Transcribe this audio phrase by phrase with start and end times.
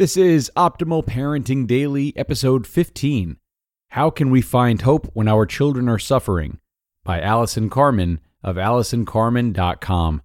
[0.00, 3.36] This is Optimal Parenting Daily, episode 15.
[3.90, 6.58] How Can We Find Hope When Our Children Are Suffering?
[7.04, 10.22] by Allison Carmen of AllisonCarmen.com.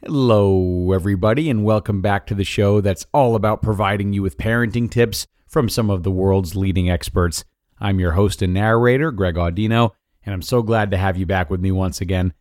[0.00, 4.88] Hello, everybody, and welcome back to the show that's all about providing you with parenting
[4.88, 7.44] tips from some of the world's leading experts.
[7.80, 9.90] I'm your host and narrator, Greg Audino,
[10.24, 12.32] and I'm so glad to have you back with me once again.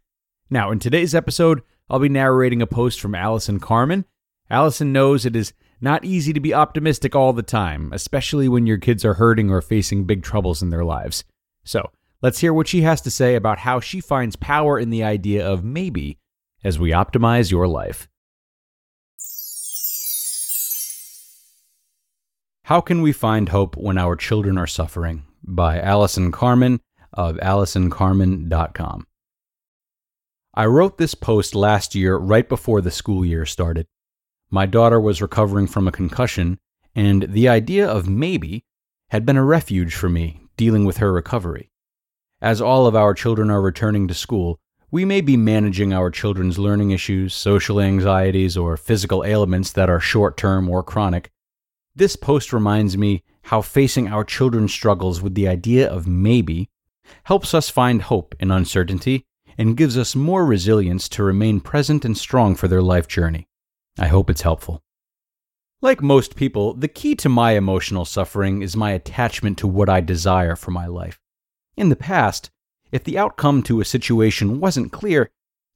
[0.52, 4.06] Now, in today's episode, I'll be narrating a post from Allison Carmen.
[4.52, 5.54] Allison knows it is
[5.84, 9.62] not easy to be optimistic all the time, especially when your kids are hurting or
[9.62, 11.26] facing big troubles in their lives.
[11.66, 15.04] So, let's hear what she has to say about how she finds power in the
[15.04, 16.18] idea of maybe
[16.64, 18.08] as we optimize your life.
[22.64, 25.26] How Can We Find Hope When Our Children Are Suffering?
[25.46, 26.80] by Allison Carmen
[27.12, 29.06] of AllisonCarmen.com.
[30.54, 33.86] I wrote this post last year right before the school year started.
[34.54, 36.60] My daughter was recovering from a concussion,
[36.94, 38.66] and the idea of maybe
[39.10, 41.72] had been a refuge for me dealing with her recovery.
[42.40, 44.60] As all of our children are returning to school,
[44.92, 50.00] we may be managing our children's learning issues, social anxieties, or physical ailments that are
[50.00, 51.32] short term or chronic.
[51.96, 56.70] This post reminds me how facing our children's struggles with the idea of maybe
[57.24, 59.26] helps us find hope in uncertainty
[59.58, 63.48] and gives us more resilience to remain present and strong for their life journey.
[63.98, 64.84] I hope it's helpful.
[65.82, 70.02] Like most people, the key to my emotional suffering is my attachment to what I
[70.02, 71.20] desire for my life.
[71.76, 72.50] In the past,
[72.92, 75.30] if the outcome to a situation wasn't clear,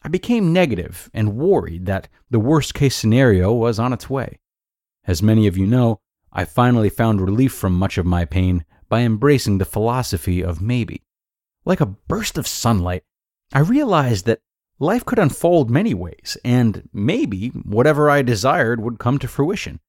[0.04, 4.40] I became negative and worried that the worst case scenario was on its way.
[5.06, 6.00] As many of you know,
[6.32, 11.04] I finally found relief from much of my pain by embracing the philosophy of maybe.
[11.66, 13.04] Like a burst of sunlight,
[13.54, 14.40] I realized that
[14.80, 19.80] Life could unfold many ways, and maybe whatever I desired would come to fruition.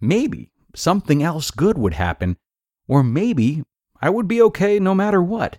[0.00, 2.38] Maybe something else good would happen,
[2.86, 3.64] or maybe
[4.00, 5.58] I would be okay no matter what.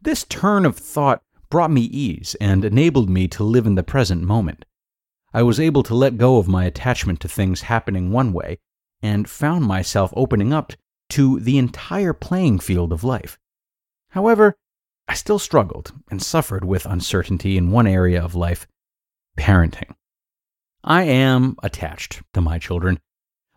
[0.00, 4.22] This turn of thought brought me ease and enabled me to live in the present
[4.22, 4.64] moment.
[5.34, 8.58] I was able to let go of my attachment to things happening one way
[9.02, 10.72] and found myself opening up
[11.10, 13.38] to the entire playing field of life.
[14.10, 14.56] However,
[15.06, 18.66] I still struggled and suffered with uncertainty in one area of life
[19.36, 19.94] parenting.
[20.82, 23.00] I am attached to my children.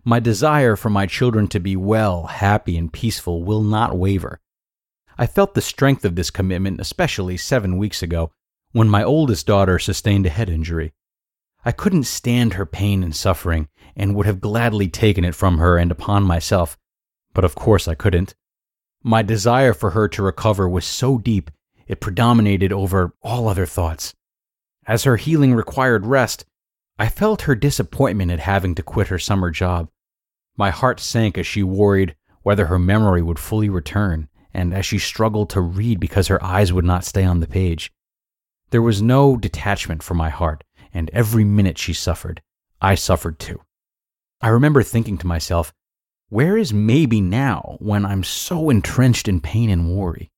[0.04, 4.40] My desire for my children to be well, happy, and peaceful will not waver.
[5.18, 8.32] I felt the strength of this commitment especially seven weeks ago
[8.72, 10.94] when my oldest daughter sustained a head injury.
[11.66, 15.78] I couldn't stand her pain and suffering and would have gladly taken it from her
[15.78, 16.78] and upon myself,
[17.34, 18.36] but of course I couldn't.
[19.04, 21.52] My desire for her to recover was so deep,
[21.88, 24.14] it predominated over all other thoughts.
[24.86, 26.46] As her healing required rest,
[27.00, 29.90] I felt her disappointment at having to quit her summer job.
[30.58, 34.98] My heart sank as she worried whether her memory would fully return, and as she
[34.98, 37.92] struggled to read because her eyes would not stay on the page.
[38.72, 42.42] There was no detachment from my heart, and every minute she suffered,
[42.82, 43.62] I suffered too.
[44.42, 45.74] I remember thinking to myself,
[46.30, 50.30] where is maybe now when I'm so entrenched in pain and worry?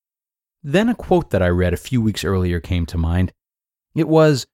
[0.61, 3.33] Then a quote that I read a few weeks earlier came to mind.
[3.95, 4.45] It was,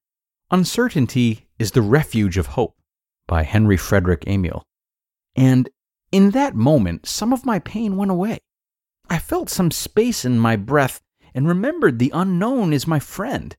[0.52, 2.78] Uncertainty is the refuge of hope
[3.28, 4.64] by Henry Frederick Amiel.
[5.36, 5.70] And
[6.12, 8.40] in that moment, some of my pain went away.
[9.10, 11.02] I felt some space in my breath
[11.34, 13.56] and remembered the unknown is my friend.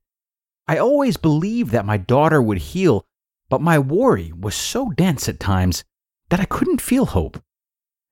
[0.67, 3.05] I always believed that my daughter would heal,
[3.49, 5.83] but my worry was so dense at times
[6.29, 7.41] that I couldn't feel hope.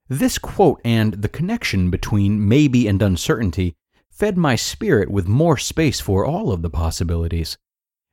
[0.07, 3.75] This quote and the connection between maybe and uncertainty
[4.11, 7.57] fed my spirit with more space for all of the possibilities.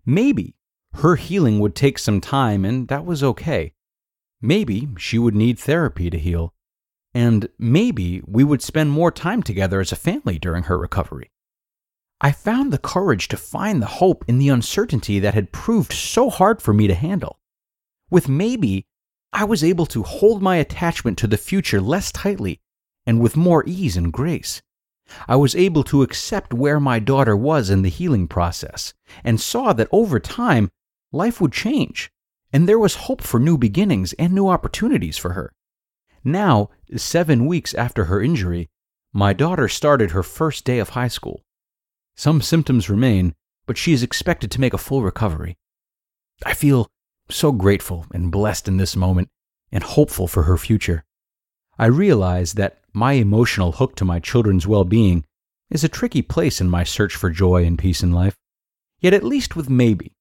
[0.07, 0.57] Maybe
[0.95, 3.75] her healing would take some time, and that was okay.
[4.41, 6.55] Maybe she would need therapy to heal.
[7.15, 11.31] And maybe we would spend more time together as a family during her recovery.
[12.21, 16.31] I found the courage to find the hope in the uncertainty that had proved so
[16.31, 17.39] hard for me to handle.
[18.11, 18.87] With maybe,
[19.33, 22.61] I was able to hold my attachment to the future less tightly
[23.07, 24.63] and with more ease and grace.
[25.27, 29.73] I was able to accept where my daughter was in the healing process and saw
[29.73, 30.71] that over time,
[31.13, 32.11] life would change
[32.53, 35.53] and there was hope for new beginnings and new opportunities for her.
[36.23, 38.69] Now, seven weeks after her injury,
[39.13, 41.43] my daughter started her first day of high school.
[42.15, 43.35] Some symptoms remain,
[43.67, 45.57] but she is expected to make a full recovery.
[46.45, 46.89] I feel
[47.31, 49.29] so grateful and blessed in this moment
[49.71, 51.05] and hopeful for her future.
[51.79, 55.25] I realize that my emotional hook to my children's well being
[55.71, 58.37] is a tricky place in my search for joy and peace in life.
[59.01, 60.13] Yet, at least with maybe,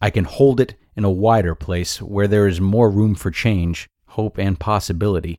[0.00, 3.88] I can hold it in a wider place where there is more room for change,
[4.08, 5.38] hope, and possibility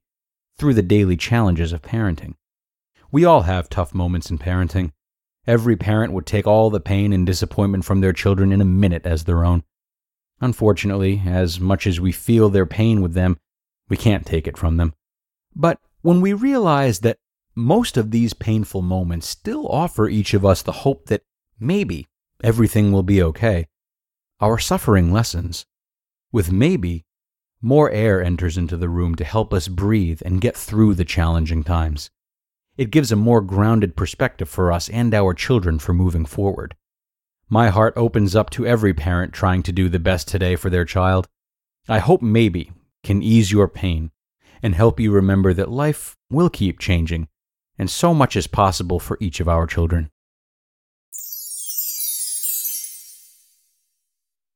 [0.57, 2.33] through the daily challenges of parenting.
[3.11, 4.91] We all have tough moments in parenting.
[5.45, 9.05] Every parent would take all the pain and disappointment from their children in a minute
[9.05, 9.63] as their own.
[10.39, 13.37] Unfortunately, as much as we feel their pain with them,
[13.89, 14.93] we can't take it from them.
[15.55, 17.17] But when we realize that
[17.55, 21.23] most of these painful moments still offer each of us the hope that
[21.59, 22.07] maybe
[22.43, 23.65] everything will be okay,
[24.39, 25.65] our suffering lessens.
[26.31, 27.05] With maybe,
[27.59, 31.63] more air enters into the room to help us breathe and get through the challenging
[31.63, 32.11] times.
[32.77, 36.75] It gives a more grounded perspective for us and our children for moving forward.
[37.49, 40.85] My heart opens up to every parent trying to do the best today for their
[40.85, 41.27] child.
[41.87, 42.71] I hope maybe
[43.03, 44.11] can ease your pain
[44.61, 47.29] and help you remember that life will keep changing
[47.77, 50.09] and so much is possible for each of our children.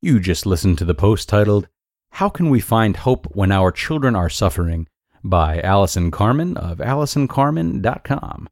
[0.01, 1.67] You just listened to the post titled,
[2.13, 4.87] How Can We Find Hope When Our Children Are Suffering?
[5.23, 8.49] by Allison Carmen of AllisonCarmen.com.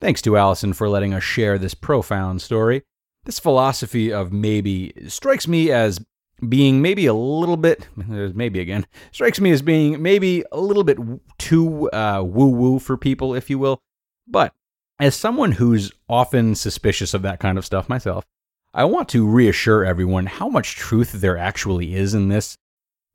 [0.00, 2.84] Thanks to Allison for letting us share this profound story.
[3.24, 6.04] This philosophy of maybe strikes me as
[6.48, 10.98] being maybe a little bit, maybe again, strikes me as being maybe a little bit
[11.38, 13.80] too uh, woo woo for people, if you will.
[14.26, 14.52] But
[15.00, 18.24] as someone who's often suspicious of that kind of stuff myself,
[18.72, 22.56] I want to reassure everyone how much truth there actually is in this.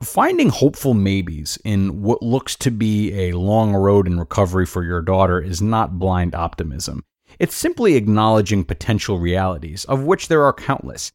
[0.02, 5.02] Finding hopeful maybes in what looks to be a long road in recovery for your
[5.02, 7.04] daughter is not blind optimism.
[7.39, 11.12] It's simply acknowledging potential realities, of which there are countless.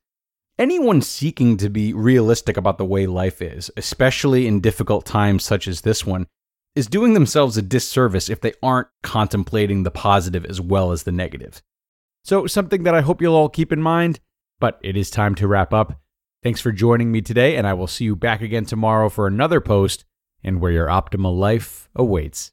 [0.59, 5.69] Anyone seeking to be realistic about the way life is, especially in difficult times such
[5.69, 6.27] as this one,
[6.75, 11.13] is doing themselves a disservice if they aren't contemplating the positive as well as the
[11.13, 11.63] negative.
[12.25, 14.21] So, something that I hope you'll all keep in mind
[14.65, 16.01] but it is time to wrap up.
[16.43, 19.61] Thanks for joining me today, and I will see you back again tomorrow for another
[19.61, 20.07] post
[20.43, 22.51] and where your optimal life awaits.